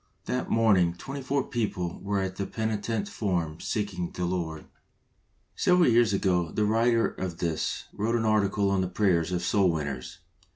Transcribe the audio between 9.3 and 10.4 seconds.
of soul winners.